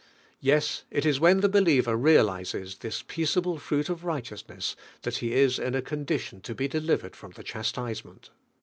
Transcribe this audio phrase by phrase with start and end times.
[0.39, 4.55] Yes; it is when the believer realises this "peaceable fruit of righteous T8 D1V1HA HEALINO.
[4.55, 8.31] ness," flhat 'he is in a condition to be deliv ered fn>m the chastisement.